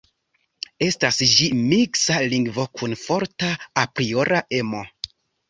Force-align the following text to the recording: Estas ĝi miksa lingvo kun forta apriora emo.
Estas 0.85 1.19
ĝi 1.33 1.49
miksa 1.57 2.17
lingvo 2.33 2.65
kun 2.81 2.97
forta 3.03 3.53
apriora 3.85 4.43
emo. 4.63 4.83